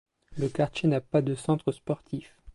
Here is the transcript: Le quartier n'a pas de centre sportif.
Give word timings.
Le 0.35 0.49
quartier 0.49 0.89
n'a 0.89 0.99
pas 0.99 1.21
de 1.21 1.35
centre 1.35 1.71
sportif. 1.71 2.33